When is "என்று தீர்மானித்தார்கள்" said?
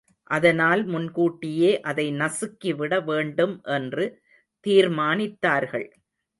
3.71-5.87